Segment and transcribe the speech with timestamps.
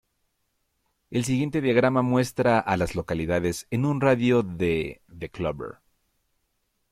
[1.11, 5.75] El siguiente diagrama muestra a las localidades en un radio de de Clover.